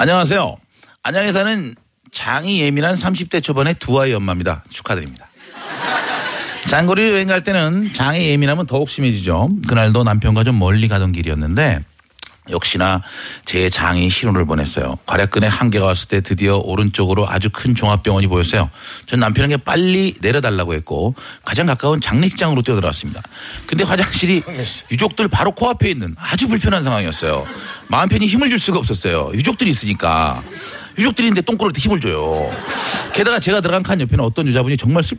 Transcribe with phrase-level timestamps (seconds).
[0.00, 0.56] 안녕하세요.
[1.02, 1.74] 안양에 사는
[2.12, 4.62] 장이 예민한 30대 초반의 두 아이 엄마입니다.
[4.70, 5.28] 축하드립니다.
[6.68, 9.48] 장거리 여행 갈 때는 장이 예민하면 더욱 심해지죠.
[9.66, 11.80] 그날도 남편과 좀 멀리 가던 길이었는데
[12.50, 13.02] 역시나
[13.44, 14.98] 제 장이 신호를 보냈어요.
[15.06, 18.70] 괄약근에 한계가 왔을 때 드디어 오른쪽으로 아주 큰 종합병원이 보였어요.
[19.06, 23.22] 전 남편에게 빨리 내려달라고 했고 가장 가까운 장례식장으로 뛰어들어갔습니다.
[23.66, 24.42] 근데 화장실이
[24.90, 27.46] 유족들 바로 코앞에 있는 아주 불편한 상황이었어요.
[27.88, 29.30] 마음 편히 힘을 줄 수가 없었어요.
[29.34, 30.42] 유족들이 있으니까.
[30.98, 32.50] 유족들인데 똥꼬를 힘을 줘요.
[33.12, 35.16] 게다가 제가 들어간 칸 옆에는 어떤 여자분이 정말 슬...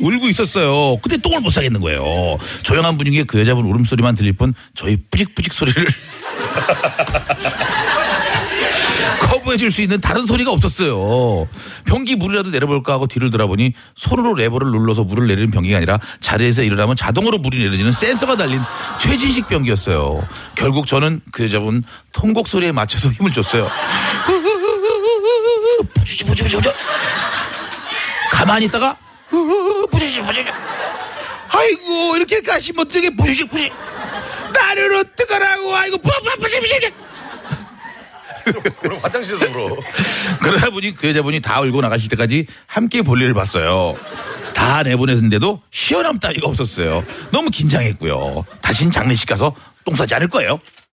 [0.00, 0.98] 울고 있었어요.
[1.02, 2.38] 근데 똥을 못 사겠는 거예요.
[2.62, 5.86] 조용한 분위기에 그 여자분 울음소리만 들릴 뿐 저희 뿌직뿌직 소리를
[9.20, 11.46] 커버해 줄 수 있는 다른 소리가 없었어요.
[11.84, 16.96] 변기 물이라도 내려볼까 하고 뒤를 돌아보니 손으로 레버를 눌러서 물을 내리는 변기가 아니라 자리에서 일어나면
[16.96, 18.60] 자동으로 물이 내려지는 센서가 달린
[19.00, 20.26] 최진식 변기였어요.
[20.54, 23.68] 결국 저는 그 여자분 통곡 소리에 맞춰서 힘을 줬어요.
[28.48, 28.96] 가만히 있다가
[29.90, 30.50] 부주지 부주지
[31.50, 33.70] 아이고 이렇게 가시면 어떻게 부주지 부주지
[34.54, 36.92] 나를 어떡하라고 아이고 부부부지 부주지
[38.80, 39.76] 그럼 화장실에서 울어.
[40.40, 43.94] 그러다 보니 그 여자분이 다 울고 나가실 때까지 함께 볼일을 봤어요.
[44.54, 47.04] 다 내보냈는데도 시원함 따위가 없었어요.
[47.30, 48.46] 너무 긴장했고요.
[48.62, 49.54] 다신 장례식 가서
[49.84, 50.58] 똥 싸지 않을 거예요.